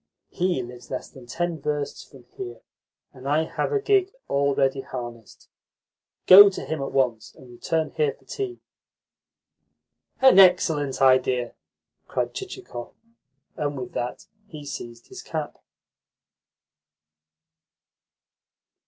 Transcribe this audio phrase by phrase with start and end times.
[0.31, 2.61] He lives less than ten versts from here,
[3.13, 5.47] and I have a gig already harnessed.
[6.25, 8.61] Go to him at once, and return here for tea."
[10.19, 11.53] "An excellent idea!"
[12.07, 12.95] cried Chichikov,
[13.55, 15.59] and with that he seized his cap.